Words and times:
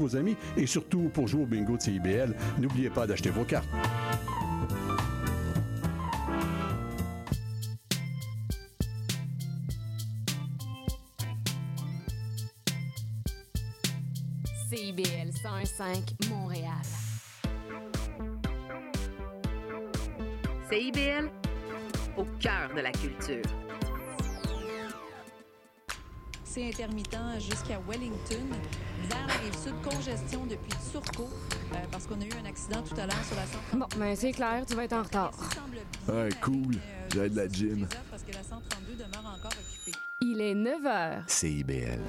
vos 0.00 0.16
amis 0.16 0.36
et 0.56 0.66
surtout 0.66 1.10
pour 1.12 1.28
jouer 1.28 1.42
au 1.42 1.46
bingo 1.46 1.76
de 1.76 1.82
CIBL, 1.82 2.34
n'oubliez 2.58 2.90
pas 2.90 3.06
d'acheter 3.06 3.30
vos 3.30 3.44
cartes. 3.44 3.68
CIBL 14.68 15.32
105 15.42 16.28
Montréal. 16.30 16.70
CIBL, 20.70 21.28
au 22.16 22.24
cœur 22.38 22.70
de 22.74 22.80
la 22.80 22.92
culture. 22.92 23.69
C'est 26.52 26.66
intermittent 26.66 27.16
jusqu'à 27.38 27.78
Wellington. 27.88 28.44
Vers 29.08 29.26
la 29.28 29.34
rive 29.34 29.56
sud, 29.56 29.72
congestion 29.84 30.46
depuis 30.46 30.72
Turcot, 30.90 31.28
euh, 31.72 31.76
parce 31.92 32.08
qu'on 32.08 32.20
a 32.20 32.24
eu 32.24 32.32
un 32.42 32.48
accident 32.48 32.82
tout 32.82 32.96
à 33.00 33.06
l'heure 33.06 33.24
sur 33.24 33.36
la 33.36 33.46
132. 33.46 33.78
Bon, 33.78 33.86
ben 33.96 34.16
c'est 34.16 34.32
clair, 34.32 34.64
tu 34.66 34.74
vas 34.74 34.82
être 34.82 34.94
en 34.94 35.04
retard. 35.04 35.30
Ouais, 36.08 36.28
cool. 36.42 36.74
J'ai 37.14 37.28
de 37.28 37.36
la 37.36 37.46
gym. 37.46 37.86
Parce 38.10 38.24
que 38.24 38.32
la 38.32 38.42
132 38.42 38.94
demeure 38.94 39.32
encore 39.38 39.52
occupée. 39.52 39.96
Il 40.20 40.40
est 40.40 40.54
9 40.56 40.82
h. 40.82 41.22
CIBL 41.28 42.00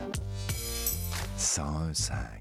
101.5. 1.38 2.41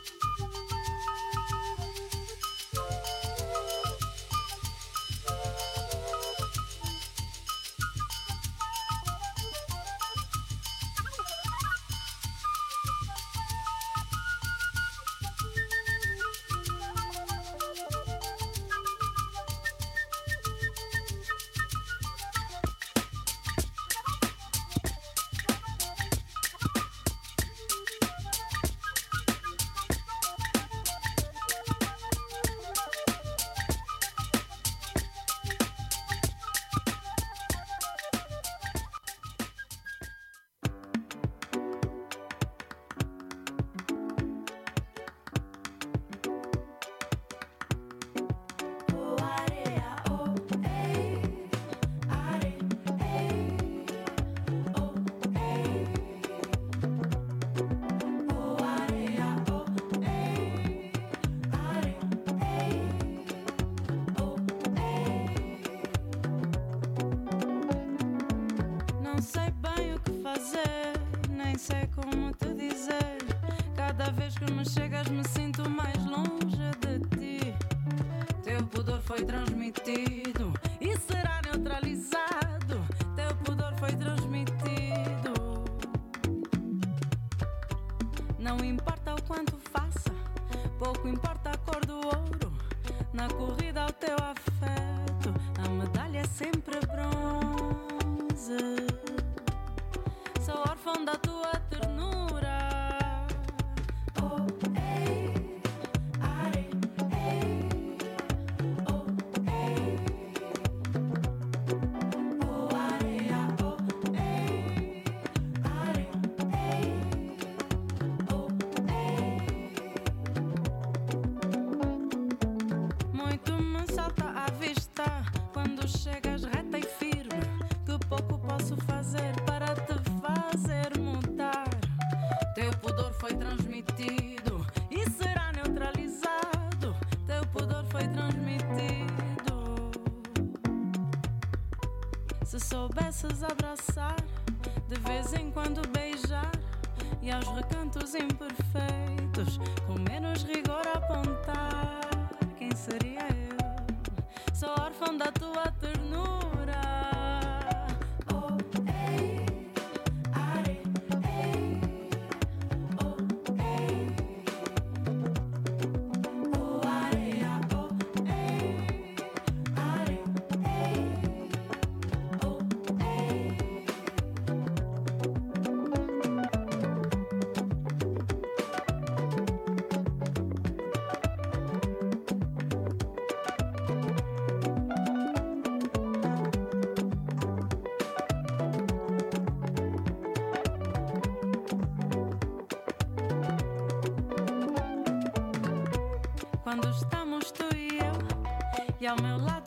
Quando 196.71 196.89
estamos 196.89 197.51
tu 197.51 197.65
e 197.75 197.99
eu, 197.99 198.95
e 199.01 199.05
ao 199.05 199.21
meu 199.21 199.37
lado 199.37 199.60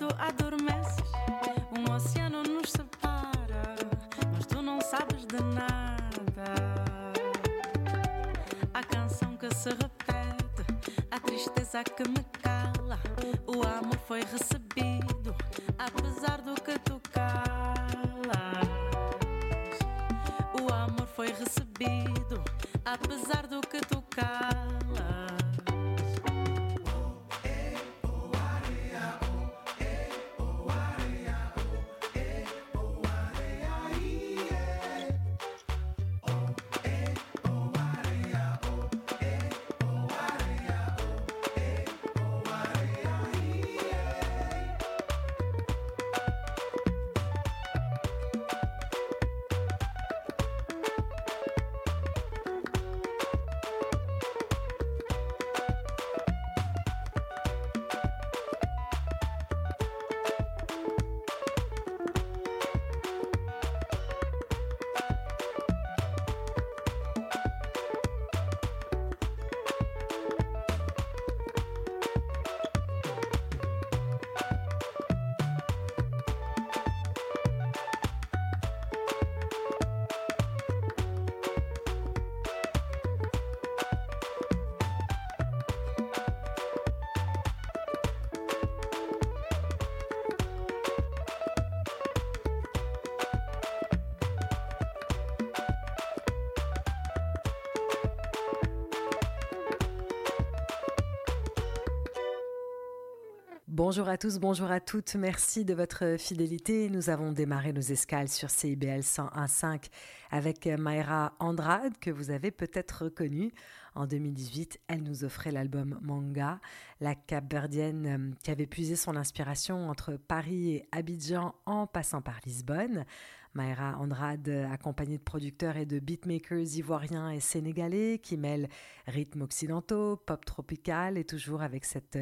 Bonjour 103.76 104.08
à 104.08 104.16
tous, 104.16 104.38
bonjour 104.38 104.70
à 104.70 104.78
toutes. 104.78 105.16
Merci 105.16 105.64
de 105.64 105.74
votre 105.74 106.14
fidélité. 106.16 106.88
Nous 106.90 107.10
avons 107.10 107.32
démarré 107.32 107.72
nos 107.72 107.80
escales 107.80 108.28
sur 108.28 108.48
CIBL 108.48 109.00
101.5 109.00 109.86
avec 110.30 110.68
Mayra 110.68 111.32
Andrade, 111.40 111.98
que 112.00 112.12
vous 112.12 112.30
avez 112.30 112.52
peut-être 112.52 113.06
reconnue. 113.06 113.50
En 113.96 114.06
2018, 114.06 114.78
elle 114.86 115.02
nous 115.02 115.24
offrait 115.24 115.50
l'album 115.50 115.98
Manga, 116.02 116.60
la 117.00 117.16
capverdienne 117.16 118.06
euh, 118.06 118.34
qui 118.44 118.52
avait 118.52 118.66
puisé 118.66 118.94
son 118.94 119.16
inspiration 119.16 119.88
entre 119.88 120.12
Paris 120.18 120.70
et 120.70 120.88
Abidjan 120.92 121.56
en 121.66 121.88
passant 121.88 122.22
par 122.22 122.38
Lisbonne. 122.46 123.04
Mayra 123.54 123.96
Andrade, 123.98 124.48
accompagnée 124.70 125.18
de 125.18 125.22
producteurs 125.22 125.76
et 125.76 125.86
de 125.86 125.98
beatmakers 125.98 126.76
ivoiriens 126.76 127.30
et 127.30 127.40
sénégalais 127.40 128.18
qui 128.22 128.36
mêlent 128.36 128.68
rythmes 129.06 129.42
occidentaux, 129.42 130.16
pop 130.16 130.44
tropical 130.44 131.16
et 131.16 131.24
toujours 131.24 131.62
avec 131.62 131.84
cette 131.84 132.18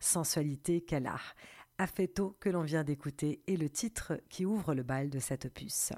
sensualité 0.00 0.80
qu'elle 0.80 1.06
a. 1.06 1.20
Affetto 1.78 2.36
que 2.38 2.48
l'on 2.48 2.62
vient 2.62 2.84
d'écouter 2.84 3.42
est 3.46 3.56
le 3.56 3.70
titre 3.70 4.20
qui 4.28 4.44
ouvre 4.44 4.74
le 4.74 4.82
bal 4.82 5.10
de 5.10 5.18
cette 5.18 5.46
opus. 5.46 5.92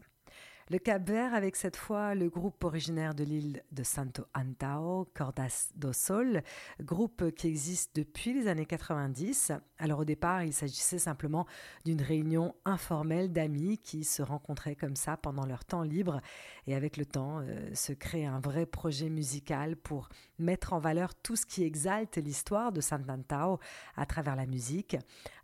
Le 0.70 0.78
Cap 0.78 1.06
Vert 1.06 1.34
avec 1.34 1.56
cette 1.56 1.76
fois 1.76 2.14
le 2.14 2.30
groupe 2.30 2.64
originaire 2.64 3.14
de 3.14 3.22
l'île 3.22 3.62
de 3.70 3.82
Santo 3.82 4.24
Antao, 4.34 5.06
Cordas 5.12 5.68
do 5.74 5.92
Sol, 5.92 6.42
groupe 6.80 7.32
qui 7.32 7.48
existe 7.48 7.94
depuis 7.94 8.32
les 8.32 8.48
années 8.48 8.64
90. 8.64 9.52
Alors 9.78 9.98
au 9.98 10.04
départ, 10.06 10.42
il 10.42 10.54
s'agissait 10.54 10.98
simplement 10.98 11.46
d'une 11.84 12.00
réunion 12.00 12.54
informelle 12.64 13.30
d'amis 13.30 13.76
qui 13.76 14.04
se 14.04 14.22
rencontraient 14.22 14.74
comme 14.74 14.96
ça 14.96 15.18
pendant 15.18 15.44
leur 15.44 15.66
temps 15.66 15.82
libre 15.82 16.22
et 16.66 16.74
avec 16.74 16.96
le 16.96 17.04
temps 17.04 17.40
euh, 17.40 17.74
se 17.74 17.92
crée 17.92 18.24
un 18.24 18.40
vrai 18.40 18.64
projet 18.64 19.10
musical 19.10 19.76
pour 19.76 20.08
mettre 20.38 20.72
en 20.72 20.78
valeur 20.78 21.14
tout 21.14 21.36
ce 21.36 21.44
qui 21.44 21.62
exalte 21.62 22.16
l'histoire 22.16 22.72
de 22.72 22.80
Santo 22.80 23.12
Antao 23.12 23.58
à 23.96 24.06
travers 24.06 24.34
la 24.34 24.46
musique. 24.46 24.96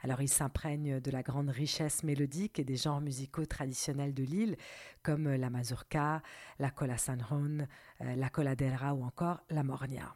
Alors 0.03 0.23
il 0.23 0.29
s'imprègne 0.29 1.01
de 1.01 1.11
la 1.11 1.23
grande 1.23 1.51
richesse 1.51 2.03
mélodique 2.05 2.59
et 2.59 2.65
des 2.65 2.77
genres 2.77 3.01
musicaux 3.01 3.47
traditionnels 3.47 4.15
de 4.15 4.23
l'île 4.23 4.57
comme 5.03 5.29
la 5.29 5.51
mazurka, 5.51 6.23
la 6.59 6.71
cola 6.71 6.99
sanjon, 6.99 7.67
euh, 8.01 8.17
la 8.17 8.29
coladera 8.31 8.95
ou 8.95 9.05
encore 9.05 9.41
la 9.51 9.63
mornia. 9.63 10.15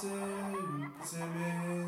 seu 0.00 1.04
semer. 1.04 1.86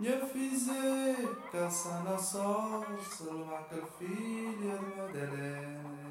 Eu 0.00 0.26
fizer 0.26 1.16
caçando 1.52 2.08
a 2.08 2.18
sol, 2.18 2.84
sou 3.08 3.44
uma 3.44 3.62
filha 3.98 4.78
de 4.78 4.96
Madeleine. 4.96 6.01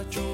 찾아줘 0.00 0.29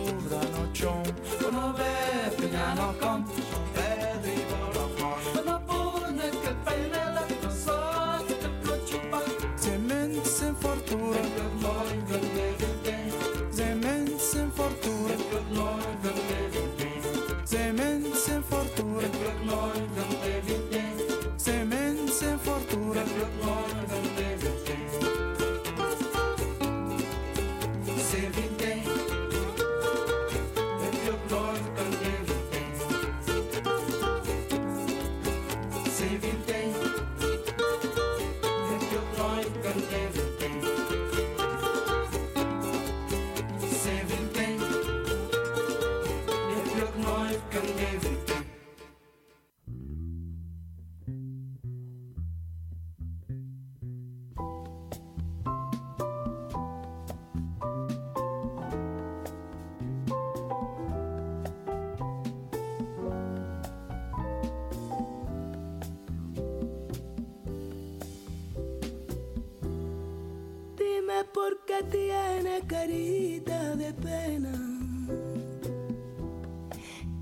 tiene 71.91 72.63
carita 72.67 73.77
de 73.77 73.93
pena. 73.95 74.53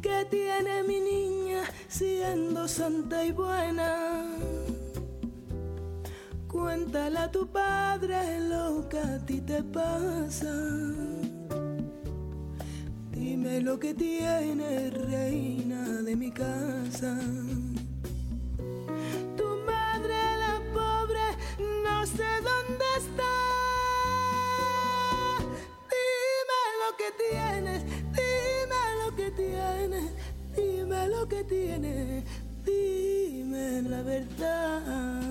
¿Qué 0.00 0.26
tiene 0.30 0.82
mi 0.84 1.00
niña 1.00 1.62
siendo 1.88 2.68
santa 2.68 3.24
y 3.24 3.32
buena? 3.32 4.24
Cuéntale 6.48 7.18
a 7.18 7.30
tu 7.30 7.46
padre 7.48 8.40
lo 8.48 8.88
que 8.88 8.98
a 8.98 9.18
ti 9.26 9.40
te 9.40 9.62
pasa. 9.62 10.54
Dime 13.10 13.60
lo 13.60 13.78
que 13.78 13.94
tiene 13.94 14.90
reina 14.90 16.02
de 16.02 16.14
mi 16.14 16.30
casa. 16.30 17.18
Tu 19.36 19.48
madre, 19.66 20.18
la 20.44 20.60
pobre, 20.72 21.26
no 21.82 22.06
sé 22.06 22.28
dónde 22.42 22.53
tiene, 31.48 32.24
dime 32.64 33.82
la 33.82 34.02
verdad. 34.02 35.23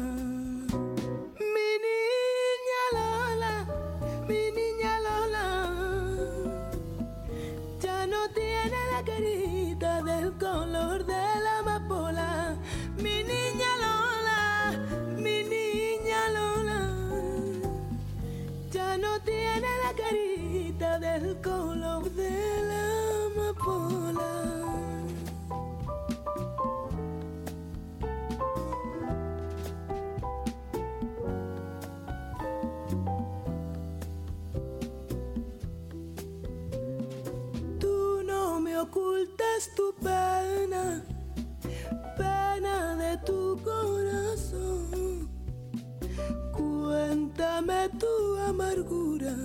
Tu 48.03 48.37
amargura, 48.49 49.35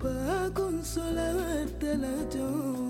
pa' 0.00 0.50
consolártela 0.58 2.14
yo. 2.34 2.83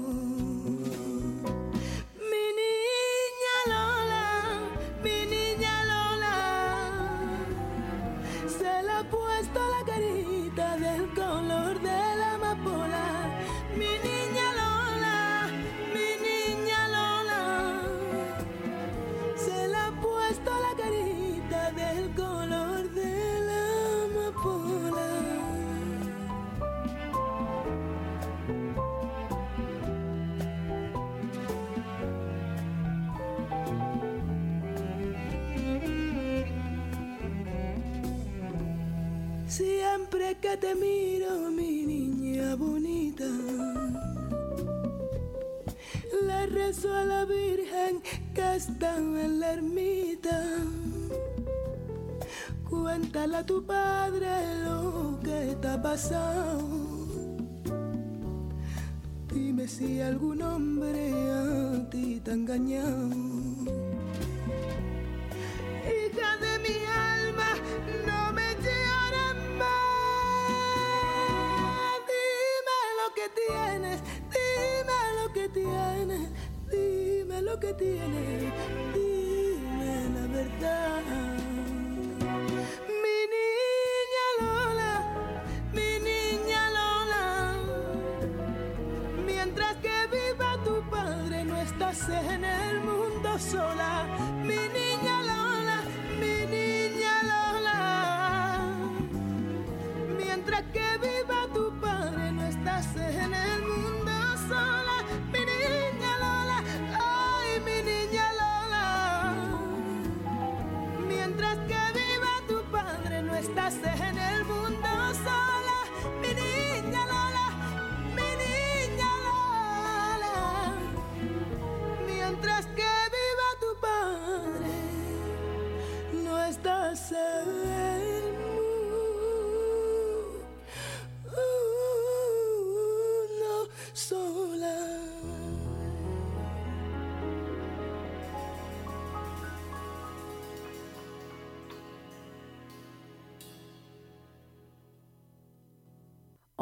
Te 40.65 40.75
miro, 40.77 41.51
mi 41.51 41.85
niña 41.85 42.55
bonita, 42.55 43.29
le 46.27 46.47
rezo 46.47 46.91
a 46.95 47.05
la 47.05 47.27
Virgen 47.27 48.01
que 48.35 48.57
está 48.57 48.97
en 48.97 49.41
la 49.41 49.53
ermita. 49.53 50.39
Cuéntale 52.71 53.37
a 53.37 53.45
tu 53.45 53.63
padre 53.67 54.31
lo 54.65 55.21
que 55.23 55.55
te 55.61 55.69
ha 55.69 55.83
pasado. 55.83 56.63
Dime 59.35 59.69
si 59.69 60.01
algún 60.01 60.41
hombre 60.41 61.13
a 61.31 61.91
ti 61.91 62.21
te 62.25 62.31
ha 62.31 62.35
engañado. 62.35 63.14
Tia 77.79 78.07
này 78.07 78.64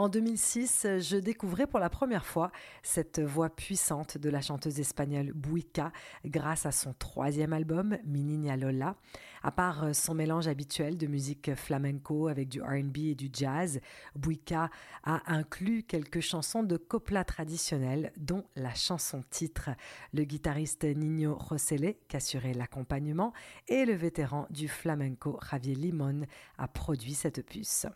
En 0.03 0.09
2006, 0.09 0.99
je 0.99 1.17
découvrais 1.17 1.69
pour 1.69 1.79
la 1.79 1.89
première 1.89 2.27
fois 2.27 2.51
cette 2.83 3.21
voix 3.21 3.49
puissante 3.49 4.19
de 4.19 4.31
la 4.31 4.41
chanteuse 4.41 4.81
espagnole 4.81 5.31
Buica 5.33 5.93
grâce 6.25 6.67
à 6.67 6.73
son 6.73 6.93
troisième 6.93 7.53
album, 7.53 7.97
Mi 8.05 8.51
Lola. 8.57 8.97
À 9.45 9.53
part 9.53 9.95
son 9.95 10.15
mélange 10.15 10.49
habituel 10.49 10.97
de 10.97 11.07
musique 11.07 11.55
flamenco 11.55 12.27
avec 12.27 12.49
du 12.49 12.61
RB 12.61 12.97
et 12.97 13.15
du 13.15 13.31
jazz, 13.33 13.79
Buica 14.17 14.71
a 15.05 15.23
inclus 15.33 15.85
quelques 15.85 16.19
chansons 16.19 16.65
de 16.65 16.77
copla 16.77 17.23
traditionnelles, 17.23 18.13
dont 18.17 18.43
la 18.57 18.75
chanson 18.75 19.23
titre. 19.31 19.71
Le 20.13 20.25
guitariste 20.25 20.83
Nino 20.83 21.37
Rosele, 21.37 21.95
qui 22.09 22.17
assurait 22.17 22.55
l'accompagnement, 22.55 23.33
et 23.69 23.85
le 23.85 23.95
vétéran 23.95 24.49
du 24.51 24.67
flamenco 24.67 25.39
Javier 25.49 25.77
Limon 25.77 26.23
a 26.59 26.67
produit 26.67 27.15
cette 27.15 27.47
puce. 27.47 27.87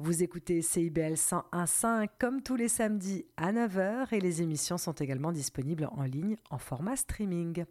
Vous 0.00 0.24
écoutez 0.24 0.60
CIBL 0.60 1.14
101.5 1.14 2.08
comme 2.18 2.42
tous 2.42 2.56
les 2.56 2.66
samedis 2.66 3.26
à 3.36 3.52
9h 3.52 4.12
et 4.12 4.18
les 4.18 4.42
émissions 4.42 4.76
sont 4.76 4.92
également 4.94 5.30
disponibles 5.30 5.88
en 5.92 6.02
ligne 6.02 6.34
en 6.50 6.58
format 6.58 6.96
streaming. 6.96 7.64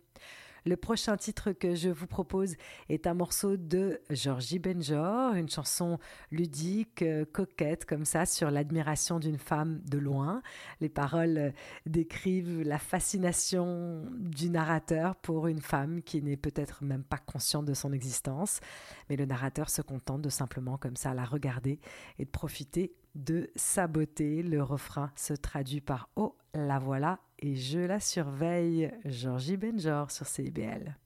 Le 0.65 0.77
prochain 0.77 1.17
titre 1.17 1.51
que 1.51 1.75
je 1.75 1.89
vous 1.89 2.08
propose 2.08 2.55
est 2.88 3.05
un 3.05 3.13
morceau 3.13 3.58
de 3.58 4.00
Georgie 4.10 4.60
Benjor, 4.60 5.34
une 5.34 5.50
chanson 5.50 6.00
ludique, 6.32 7.01
euh, 7.01 7.25
coquette 7.25 7.84
comme 7.86 8.05
ça, 8.05 8.25
sur 8.25 8.50
l'admiration 8.50 9.20
d'une 9.20 9.38
femme 9.38 9.82
de 9.86 9.98
loin. 9.98 10.41
Les 10.79 10.88
paroles 10.88 11.38
euh, 11.38 11.51
décrivent 11.86 12.62
la 12.62 12.79
fascination 12.79 14.05
du 14.12 14.50
narrateur 14.50 15.17
pour 15.17 15.48
une 15.48 15.62
femme 15.62 16.01
qui 16.01 16.22
n'est 16.22 16.38
peut-être 16.38 16.82
même 16.82 17.03
pas 17.03 17.17
consciente 17.17 17.65
de 17.65 17.74
son 17.74 17.91
existence, 17.91 18.62
mais 19.10 19.17
le 19.17 19.25
narrateur 19.25 19.70
se 19.70 19.82
contente 19.82 20.22
de 20.22 20.29
simplement 20.29 20.77
comme 20.77 20.96
ça 20.96 21.13
la 21.13 21.25
regarder 21.25 21.82
et 22.20 22.25
de 22.25 22.29
profiter 22.29 22.93
de 23.15 23.50
saboter. 23.55 24.43
Le 24.43 24.62
refrain 24.62 25.12
se 25.15 25.34
traduit 25.34 25.82
par 25.82 26.10
Oh, 26.15 26.36
la 26.53 26.79
voilà 26.79 27.20
et 27.39 27.55
je 27.55 27.79
la 27.79 28.00
surveille. 28.00 28.91
Georgie 29.05 29.58
Benjor 29.58 30.12
sur 30.12 30.27
CIBL. 30.27 30.98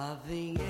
loving 0.00 0.56
oh, 0.56 0.62
bah, 0.62 0.69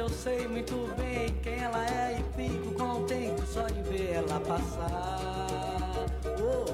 eu 0.00 0.08
sei 0.08 0.48
muito 0.48 0.90
bem 0.96 1.28
quem 1.42 1.56
ela 1.62 1.84
é 1.84 2.18
e 2.18 2.22
fico 2.34 2.72
contente 2.72 3.42
só 3.46 3.66
de 3.66 3.82
ver 3.82 4.14
ela 4.14 4.40
passar. 4.40 6.06
Oh, 6.40 6.64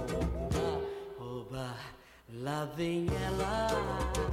oba, 1.18 1.40
oba, 1.40 1.74
lá 2.30 2.68
vem 2.76 3.08
ela. 3.26 4.25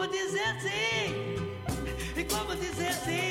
como 0.00 0.12
dizer 0.12 0.56
sim? 0.62 1.36
E 2.16 2.24
como 2.24 2.56
dizer 2.56 2.94
sim? 3.04 3.29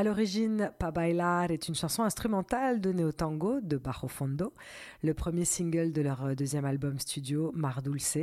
À 0.00 0.02
l'origine, 0.02 0.72
Pa 0.78 0.90
Bailar 0.90 1.50
est 1.50 1.68
une 1.68 1.74
chanson 1.74 2.02
instrumentale 2.02 2.80
de 2.80 2.90
néo-tango 2.90 3.60
de 3.60 3.76
Bajo 3.76 4.08
Fondo, 4.08 4.54
le 5.02 5.12
premier 5.12 5.44
single 5.44 5.92
de 5.92 6.00
leur 6.00 6.34
deuxième 6.34 6.64
album 6.64 6.98
studio 6.98 7.52
Mar 7.54 7.82
Dulce. 7.82 8.16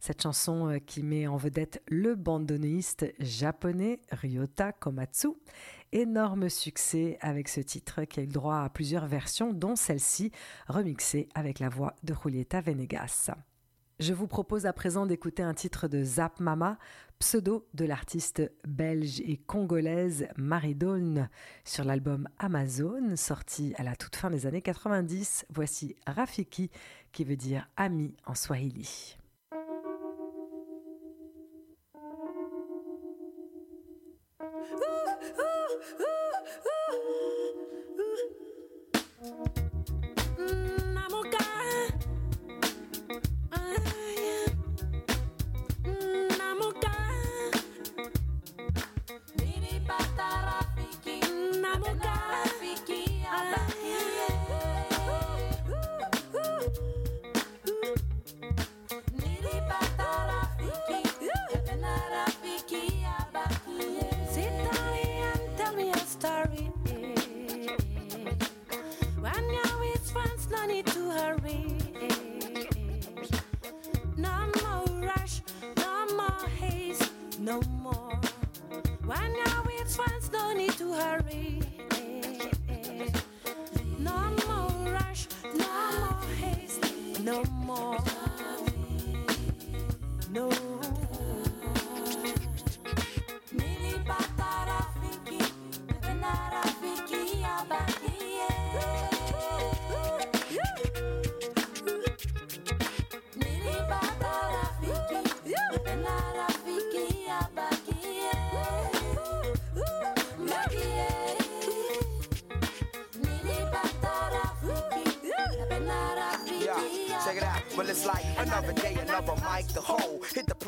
Cette 0.00 0.20
chanson 0.20 0.70
euh, 0.70 0.78
qui 0.78 1.04
met 1.04 1.28
en 1.28 1.36
vedette 1.36 1.84
le 1.86 2.16
bandoneiste 2.16 3.06
japonais 3.20 4.00
Ryota 4.10 4.72
Komatsu. 4.72 5.28
Énorme 5.92 6.48
succès 6.48 7.16
avec 7.20 7.48
ce 7.48 7.60
titre 7.60 8.02
qui 8.02 8.18
a 8.18 8.22
eu 8.24 8.26
droit 8.26 8.62
à 8.64 8.68
plusieurs 8.68 9.06
versions, 9.06 9.52
dont 9.52 9.76
celle-ci 9.76 10.32
remixée 10.66 11.28
avec 11.36 11.60
la 11.60 11.68
voix 11.68 11.94
de 12.02 12.12
Julieta 12.12 12.60
Venegas. 12.60 13.30
Je 14.00 14.14
vous 14.14 14.26
propose 14.26 14.64
à 14.64 14.72
présent 14.72 15.04
d'écouter 15.04 15.42
un 15.42 15.52
titre 15.52 15.86
de 15.86 16.02
Zap 16.02 16.40
Mama, 16.40 16.78
pseudo 17.18 17.68
de 17.74 17.84
l'artiste 17.84 18.50
belge 18.66 19.20
et 19.20 19.36
congolaise 19.36 20.26
Marie 20.38 20.74
Dawn 20.74 21.28
sur 21.66 21.84
l'album 21.84 22.26
Amazon, 22.38 23.14
sorti 23.16 23.74
à 23.76 23.82
la 23.82 23.96
toute 23.96 24.16
fin 24.16 24.30
des 24.30 24.46
années 24.46 24.62
90. 24.62 25.44
Voici 25.50 25.96
Rafiki, 26.06 26.70
qui 27.12 27.24
veut 27.24 27.36
dire 27.36 27.68
ami 27.76 28.16
en 28.24 28.34
swahili. 28.34 29.18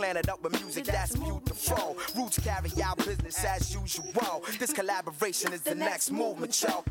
Planet 0.02 0.28
up 0.28 0.42
with 0.42 0.60
music 0.60 0.84
that's 0.84 1.16
beautiful. 1.16 1.96
Roots 2.16 2.38
carry 2.40 2.70
out 2.82 2.96
business 2.98 3.44
as 3.44 3.72
usual. 3.72 4.42
This 4.58 4.72
collaboration 4.72 5.52
is 5.52 5.62
the 5.62 5.74
next 5.74 6.10
movement, 6.10 6.60
yo. 6.60 6.84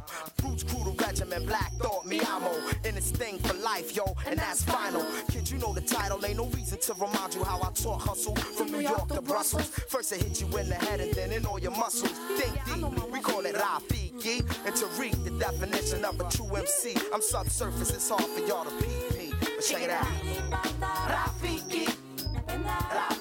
Roots 0.44 0.64
crew 0.64 0.84
the 0.86 1.04
regiment, 1.04 1.46
Black 1.46 1.72
Thought, 1.74 2.06
me 2.06 2.22
amo. 2.22 2.52
In 2.86 2.96
this 2.96 3.12
thing 3.12 3.38
for 3.40 3.54
life, 3.56 3.96
yo, 3.96 4.06
and 4.26 4.40
that's 4.40 4.64
final. 4.64 5.06
Kid, 5.30 5.52
you 5.52 5.58
know 5.58 5.74
the 5.74 5.82
title, 5.82 6.26
ain't 6.26 6.38
no 6.38 6.46
reason 6.48 6.80
to 6.80 6.94
remind 6.94 7.36
you 7.36 7.44
how 7.44 7.62
I 7.62 7.72
taught 7.74 8.02
hustle 8.02 8.36
from 8.36 8.72
New 8.72 8.80
York 8.80 9.10
to 9.10 9.22
Brussels. 9.22 9.68
First 9.90 10.14
I 10.14 10.18
hit 10.18 10.40
you 10.40 10.48
in 10.58 10.70
the 10.70 10.76
head 10.76 11.00
and 11.00 11.14
then 11.14 11.32
in 11.32 11.46
all 11.46 11.60
your 11.60 11.72
muscles. 11.72 12.12
Think 12.40 12.54
deep, 12.66 13.12
we 13.12 13.20
call 13.20 13.46
it 13.46 13.56
Rafiki. 13.56 14.40
And 14.66 14.76
to 14.76 14.86
read 15.00 15.16
the 15.26 15.32
definition 15.32 16.06
of 16.06 16.20
a 16.20 16.30
true 16.30 16.56
MC, 16.56 16.96
I'm 17.14 17.22
subsurface, 17.22 17.92
it's 17.92 18.10
hard 18.10 18.24
for 18.24 18.40
y'all 18.48 18.64
to 18.64 18.72
peep 18.78 19.21
check 19.62 19.84
it 19.84 19.90
out. 19.92 20.06
Rafiki. 21.08 21.86
Rafiki. 22.48 23.21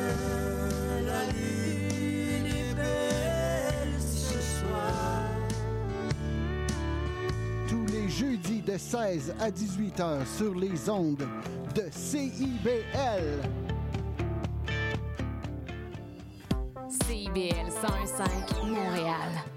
de 8.71 8.77
16 8.77 9.35
à 9.41 9.51
18 9.51 9.99
heures 9.99 10.27
sur 10.27 10.55
les 10.55 10.89
ondes 10.89 11.27
de 11.75 11.83
CIBL. 11.91 13.41
CIBL 17.05 17.69
105 17.69 18.63
Montréal. 18.63 19.50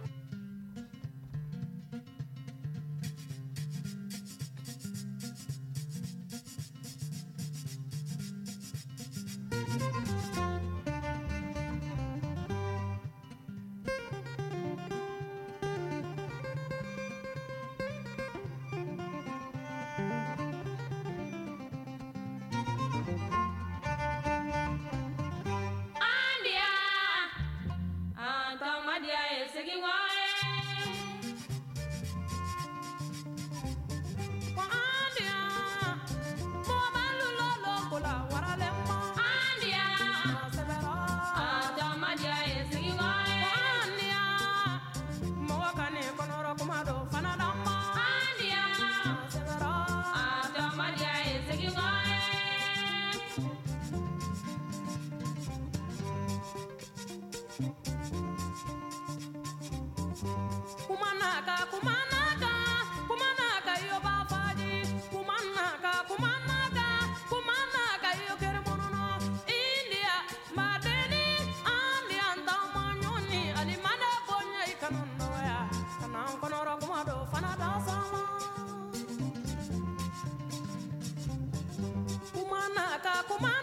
Akuma. 83.24 83.53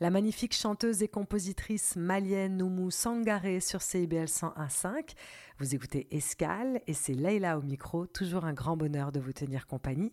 La 0.00 0.10
magnifique 0.10 0.54
chanteuse 0.54 1.02
et 1.02 1.08
compositrice 1.08 1.96
malienne 1.96 2.62
Oumou 2.62 2.88
Sangaré 2.88 3.58
sur 3.58 3.82
CIBL 3.82 4.26
101.5. 4.26 5.14
Vous 5.58 5.74
écoutez 5.74 6.06
Escale 6.12 6.80
et 6.86 6.94
c'est 6.94 7.14
Leila 7.14 7.58
au 7.58 7.62
micro. 7.62 8.06
Toujours 8.06 8.44
un 8.44 8.52
grand 8.52 8.76
bonheur 8.76 9.10
de 9.10 9.18
vous 9.18 9.32
tenir 9.32 9.66
compagnie. 9.66 10.12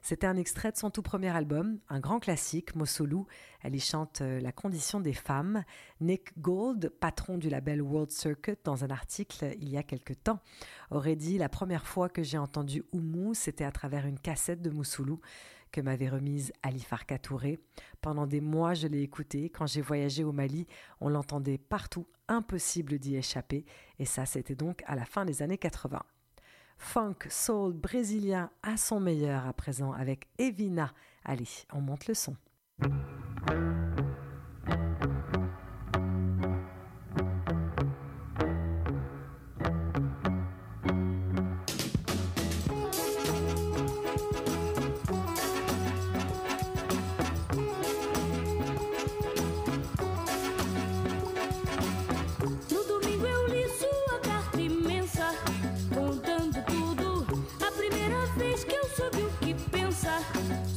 C'était 0.00 0.26
un 0.26 0.38
extrait 0.38 0.72
de 0.72 0.78
son 0.78 0.88
tout 0.88 1.02
premier 1.02 1.28
album, 1.28 1.80
un 1.90 2.00
grand 2.00 2.18
classique, 2.18 2.74
Mossolou. 2.76 3.26
Elle 3.62 3.76
y 3.76 3.80
chante 3.80 4.22
euh, 4.22 4.40
la 4.40 4.52
condition 4.52 5.00
des 5.00 5.12
femmes. 5.12 5.64
Nick 6.00 6.38
Gold, 6.38 6.88
patron 6.98 7.36
du 7.36 7.50
label 7.50 7.82
World 7.82 8.12
Circuit, 8.12 8.56
dans 8.64 8.84
un 8.84 8.90
article 8.90 9.54
il 9.60 9.68
y 9.68 9.76
a 9.76 9.82
quelque 9.82 10.14
temps, 10.14 10.40
aurait 10.90 11.16
dit 11.16 11.36
La 11.36 11.50
première 11.50 11.86
fois 11.86 12.08
que 12.08 12.22
j'ai 12.22 12.38
entendu 12.38 12.84
Oumou, 12.92 13.34
c'était 13.34 13.64
à 13.64 13.72
travers 13.72 14.06
une 14.06 14.18
cassette 14.18 14.62
de 14.62 14.70
Moussoulou 14.70 15.20
que 15.76 15.82
m'avait 15.82 16.08
remise 16.08 16.54
Ali 16.62 16.80
Farka 16.80 17.18
Touré. 17.18 17.60
Pendant 18.00 18.26
des 18.26 18.40
mois, 18.40 18.72
je 18.72 18.86
l'ai 18.86 19.02
écouté. 19.02 19.50
Quand 19.50 19.66
j'ai 19.66 19.82
voyagé 19.82 20.24
au 20.24 20.32
Mali, 20.32 20.66
on 21.02 21.10
l'entendait 21.10 21.58
partout, 21.58 22.06
impossible 22.28 22.98
d'y 22.98 23.16
échapper. 23.16 23.66
Et 23.98 24.06
ça, 24.06 24.24
c'était 24.24 24.54
donc 24.54 24.82
à 24.86 24.96
la 24.96 25.04
fin 25.04 25.26
des 25.26 25.42
années 25.42 25.58
80 25.58 26.00
funk, 26.78 27.16
soul 27.30 27.72
brésilien 27.72 28.50
à 28.62 28.76
son 28.76 29.00
meilleur 29.00 29.46
à 29.46 29.52
présent 29.52 29.92
avec 29.92 30.28
Evina. 30.38 30.92
Allez, 31.24 31.48
on 31.72 31.80
monte 31.80 32.06
le 32.06 32.14
son. 32.14 32.36
Thank 60.32 60.70
you. 60.70 60.75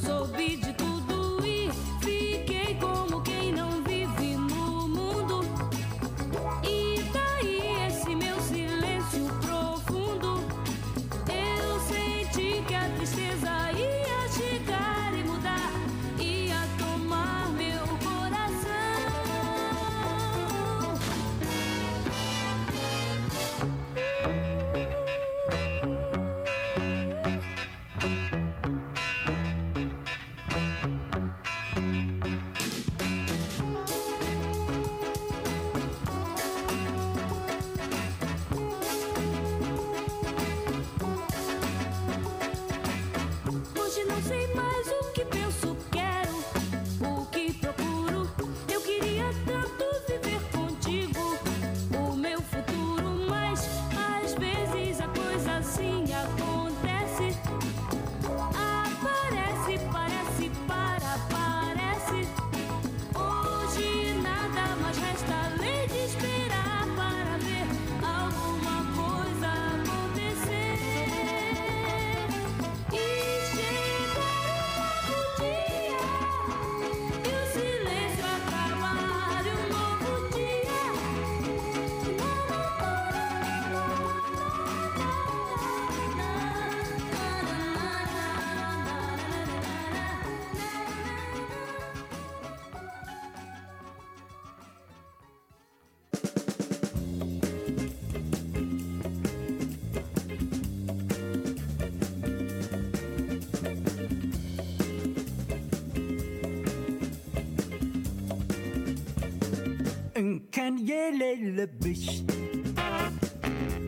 كان 111.19 111.21
يلبش 111.21 112.23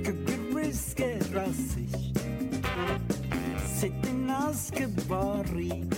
كبرس 0.05 0.95
راسي 1.33 1.87
ست 3.67 4.07
الناس 4.09 4.71
كباري 4.71 5.89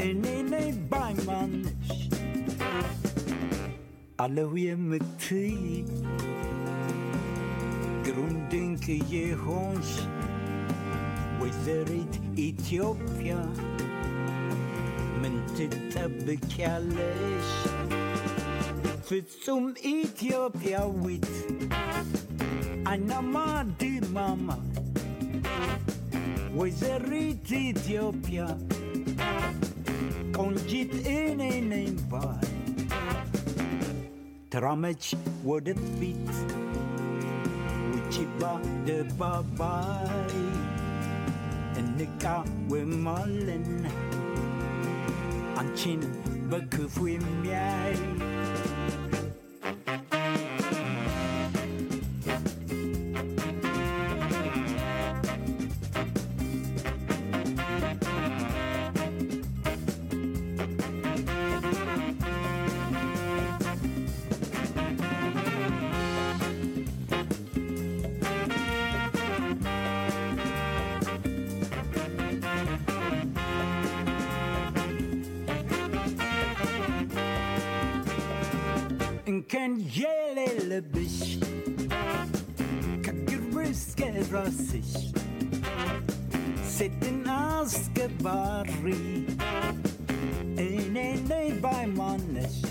اني 0.00 0.72
بايمانش 0.90 2.08
على 4.20 4.48
يمتي 4.54 5.84
جروندينك 8.06 8.88
يهونش 8.88 9.90
وزارة 11.40 12.10
إثيوبيا 12.38 13.52
من 15.22 15.46
تتبك 15.56 16.60
عليش 16.60 17.75
ፍጹም 19.06 19.64
ኢትዮጵያዊት 19.92 21.28
አናማ 22.92 23.34
ድማማ 23.80 24.48
ወይዘሪት 26.58 27.50
ኢትዮጵያ 27.64 28.40
ቆንጂት 30.38 30.92
እኔ 31.14 31.40
ነኝ 31.70 31.92
ባይ 32.12 32.48
ተራመች 34.52 35.04
ወደፊት 35.50 36.26
ውጪ 37.92 38.14
በአደባባይ 38.38 40.34
እንቃወማለን 41.82 43.66
አንቺን 45.60 46.02
በክፉ 46.50 46.96
የሚያይ 47.10 47.96
Lincoln 79.37 79.81
yele 79.95 80.69
lebiş 80.69 81.39
Kakırız 83.05 83.95
kerasiş 83.95 85.11
Setin 86.67 87.25
az 87.25 87.89
kabari 87.95 89.25
Enene 90.57 91.63
baymanış 91.63 92.66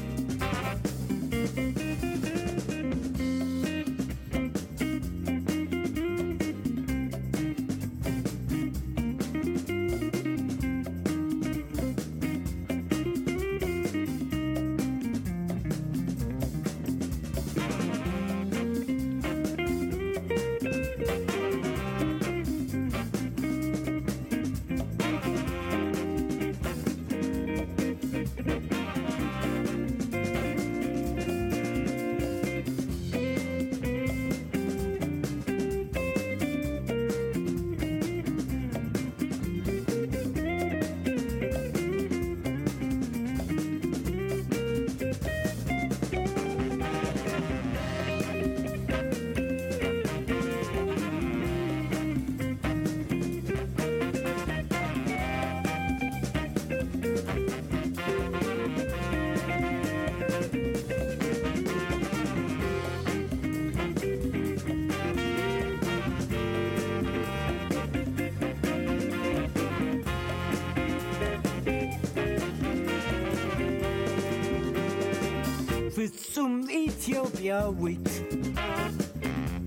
Ethiopia 77.45 77.69
wit 77.79 78.09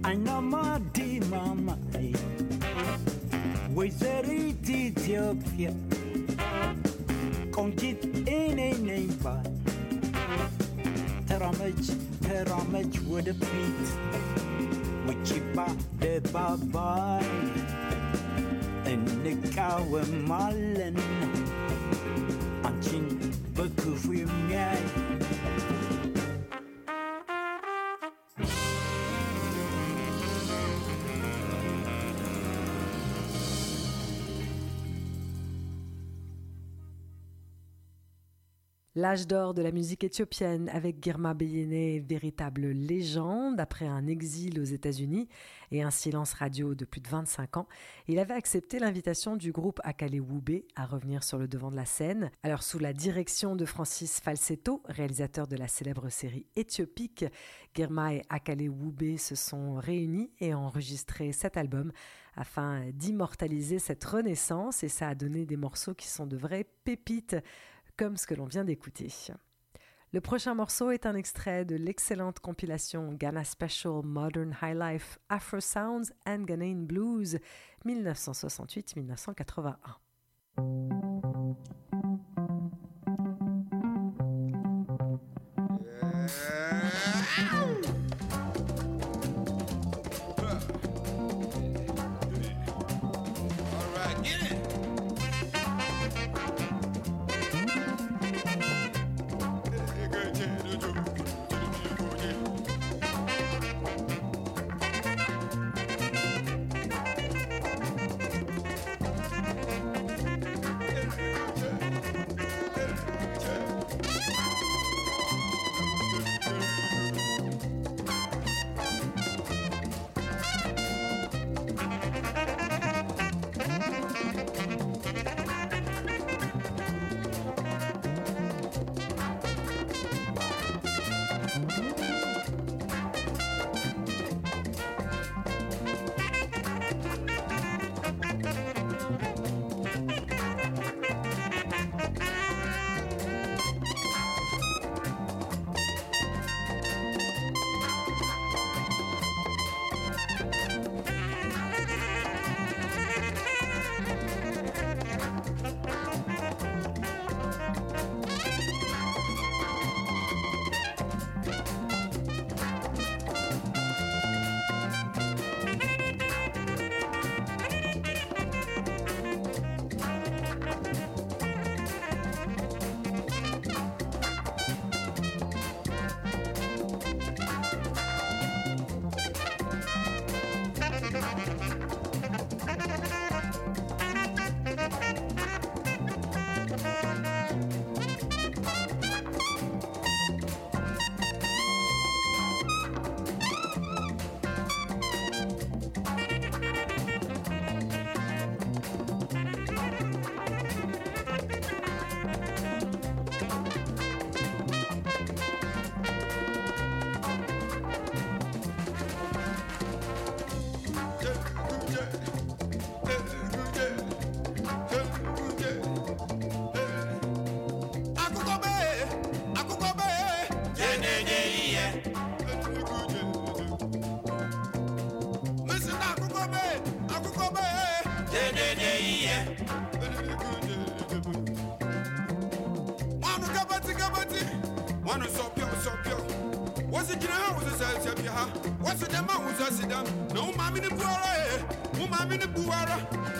Anamadi 0.03 1.21
mamai 1.31 2.11
Wizerit 3.77 4.69
Ethiopia 4.69 5.73
Konjit 7.55 8.01
ene 8.39 8.69
neighbor 8.89 9.41
ተራመጅ 11.29 11.81
ተራመጅ 12.27 12.93
ወደፊት 13.13 13.81
ውጭባ 15.07 15.57
ደባባይ 16.03 17.29
እንቃወማለን 18.93 20.99
አንቺን 22.69 23.07
በክፉ 23.57 24.05
የሚያይ 24.23 24.83
L'âge 39.00 39.28
d'or 39.28 39.54
de 39.54 39.62
la 39.62 39.72
musique 39.72 40.04
éthiopienne 40.04 40.68
avec 40.74 41.02
Girma 41.02 41.34
Beyene, 41.34 42.06
véritable 42.06 42.68
légende 42.68 43.58
après 43.58 43.88
un 43.88 44.08
exil 44.08 44.60
aux 44.60 44.66
États-Unis 44.66 45.30
et 45.72 45.84
un 45.84 45.90
silence 45.90 46.34
radio 46.34 46.76
de 46.76 46.84
plus 46.84 47.00
de 47.00 47.08
25 47.08 47.56
ans. 47.56 47.68
Il 48.10 48.20
avait 48.20 48.34
accepté 48.34 48.78
l'invitation 48.78 49.38
du 49.38 49.54
groupe 49.54 49.80
Akale 49.86 50.20
Woube 50.20 50.64
à 50.76 50.86
revenir 50.86 51.24
sur 51.24 51.38
le 51.38 51.48
devant 51.48 51.72
de 51.72 51.78
la 51.78 51.86
scène. 51.86 52.30
Alors 52.44 52.62
sous 52.62 52.78
la 52.78 52.92
direction 52.92 53.56
de 53.56 53.64
Francis 53.64 54.20
Falsetto, 54.20 54.84
réalisateur 54.90 55.48
de 55.48 55.56
la 55.56 55.70
célèbre 55.70 56.10
série 56.10 56.46
éthiopique, 56.58 57.24
Girma 57.74 58.16
et 58.16 58.24
Akale 58.28 58.68
Woube 58.68 59.16
se 59.16 59.36
sont 59.36 59.76
réunis 59.76 60.30
et 60.42 60.54
ont 60.54 60.66
enregistré 60.66 61.32
cet 61.32 61.56
album 61.56 61.94
afin 62.36 62.90
d'immortaliser 62.94 63.80
cette 63.80 64.04
renaissance 64.04 64.84
et 64.84 64.90
ça 64.90 65.08
a 65.10 65.16
donné 65.16 65.46
des 65.46 65.58
morceaux 65.58 65.94
qui 65.94 66.08
sont 66.08 66.26
de 66.26 66.36
vraies 66.38 66.68
pépites 66.84 67.38
comme 68.00 68.16
ce 68.16 68.26
que 68.26 68.34
l'on 68.34 68.46
vient 68.46 68.64
d'écouter. 68.64 69.10
Le 70.14 70.22
prochain 70.22 70.56
morceau 70.56 70.90
est 70.92 71.06
un 71.06 71.16
extrait 71.16 71.66
de 71.66 71.76
l'excellente 71.76 72.40
compilation 72.40 73.12
Ghana 73.12 73.44
Special 73.44 74.02
Modern 74.06 74.56
High 74.62 74.74
Life 74.74 75.20
Afro 75.28 75.60
Sounds 75.60 76.14
and 76.26 76.46
Ghanaian 76.46 76.86
Blues 76.86 77.38
1968-1981. 77.86 79.76
One 86.02 86.69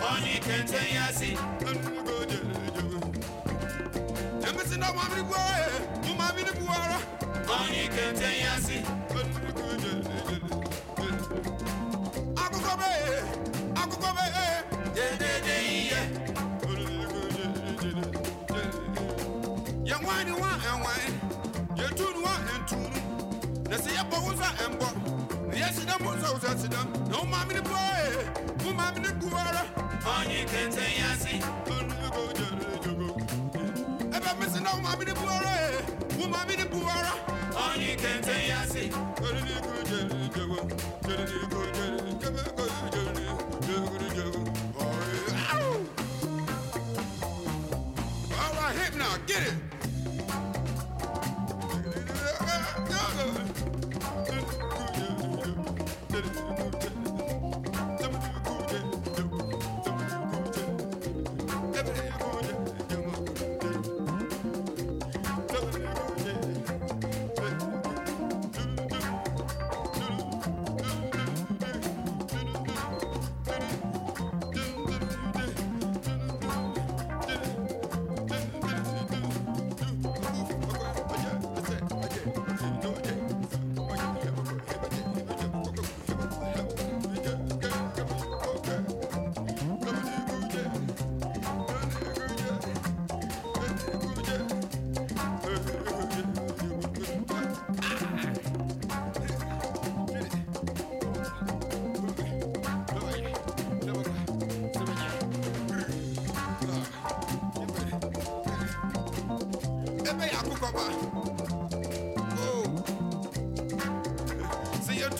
Oni 0.02 0.38
kente 0.40 0.94
yasi 0.94 1.38
Anugo 1.68 2.02
jojo 2.06 2.38
Emisi 4.48 4.78
na 4.78 4.92
mwamini 4.92 5.22
kwa 5.28 5.38
Mwamini 6.16 6.50
Oni 7.60 7.88
kente 7.88 8.38
yasi 8.40 8.82
mami 35.00 35.06
de 35.06 35.14
buara, 35.14 35.50
woman, 36.18 36.30
mami 36.30 36.56
de 36.56 36.64
buara. 36.64 37.29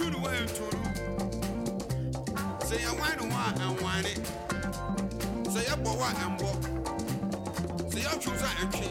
tunu 0.00 0.18
wa 0.24 0.32
ntunu 0.44 0.80
sɛ 2.66 2.76
yɛwane 2.84 3.22
wa 3.32 3.40
a 3.48 3.52
ɛnwane 3.68 4.12
sɛ 5.52 5.60
yɛbɔ 5.68 5.90
wa 6.00 6.08
a 6.08 6.12
ɛmbɔ 6.24 6.50
sɛ 7.92 7.98
yɛtwe 8.06 8.32
so 8.40 8.46
a 8.48 8.52
ɛtwe 8.62 8.88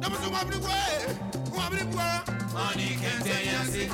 na 0.00 0.06
mo 0.10 0.16
so 0.22 0.28
wabere 0.34 0.58
bua 0.64 0.78
ɛ 0.94 0.98
wabere 1.56 1.84
bua 1.92 2.08
ɔne 2.64 2.86
kɛntɛ 3.02 3.34
yɛ 3.46 3.54
ase 3.62 3.84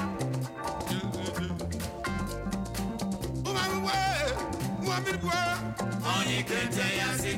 wabere 3.44 3.78
bua 3.84 3.96
ɛ 4.16 4.28
wabere 4.88 5.18
bua 5.22 5.40
ɔne 6.14 6.36
kɛntɛ 6.48 6.84
yɛ 6.98 7.04
ase 7.12 7.32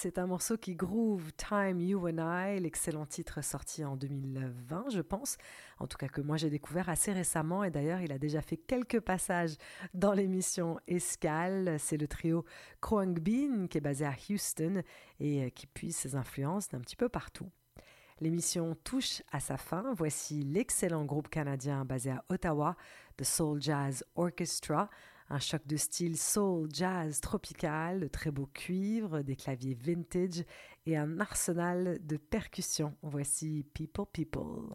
c'est 0.00 0.18
un 0.18 0.28
morceau 0.28 0.56
qui 0.56 0.76
groove 0.76 1.32
Time 1.32 1.80
You 1.80 2.08
and 2.08 2.18
I, 2.20 2.60
l'excellent 2.60 3.04
titre 3.04 3.42
sorti 3.42 3.84
en 3.84 3.96
2020, 3.96 4.90
je 4.90 5.00
pense. 5.00 5.38
En 5.80 5.88
tout 5.88 5.98
cas, 5.98 6.06
que 6.06 6.20
moi 6.20 6.36
j'ai 6.36 6.50
découvert 6.50 6.88
assez 6.88 7.12
récemment. 7.12 7.64
Et 7.64 7.70
d'ailleurs, 7.72 8.00
il 8.00 8.12
a 8.12 8.18
déjà 8.18 8.40
fait 8.40 8.56
quelques 8.56 9.00
passages 9.00 9.56
dans 9.94 10.12
l'émission 10.12 10.78
Escale. 10.86 11.80
C'est 11.80 11.96
le 11.96 12.06
trio 12.06 12.44
Kroang 12.80 13.18
Bean 13.18 13.66
qui 13.66 13.78
est 13.78 13.80
basé 13.80 14.04
à 14.04 14.14
Houston 14.30 14.82
et 15.18 15.42
euh, 15.42 15.48
qui 15.50 15.66
puise 15.66 15.96
ses 15.96 16.14
influences 16.14 16.68
d'un 16.68 16.80
petit 16.80 16.96
peu 16.96 17.08
partout. 17.08 17.50
L'émission 18.20 18.76
touche 18.84 19.22
à 19.32 19.40
sa 19.40 19.56
fin. 19.56 19.92
Voici 19.96 20.44
l'excellent 20.44 21.06
groupe 21.06 21.28
canadien 21.28 21.84
basé 21.84 22.10
à 22.10 22.24
Ottawa, 22.28 22.76
The 23.16 23.24
Soul 23.24 23.60
Jazz 23.60 24.04
Orchestra, 24.14 24.90
un 25.30 25.38
choc 25.38 25.66
de 25.66 25.76
style 25.76 26.16
soul, 26.16 26.68
jazz, 26.72 27.20
tropical, 27.20 28.00
de 28.00 28.08
très 28.08 28.30
beaux 28.30 28.48
cuivres, 28.52 29.22
des 29.22 29.36
claviers 29.36 29.74
vintage 29.74 30.44
et 30.86 30.96
un 30.96 31.20
arsenal 31.20 31.98
de 32.02 32.16
percussions. 32.16 32.94
Voici 33.02 33.66
People. 33.74 34.06
People, 34.12 34.74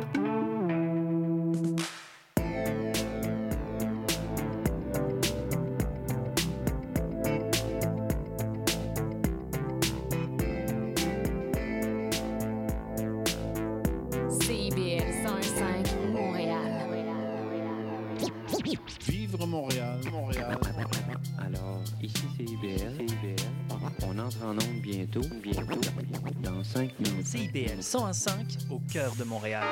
101.5 27.81 28.69
au 28.69 28.79
cœur 28.91 29.15
de 29.15 29.23
Montréal. 29.23 29.65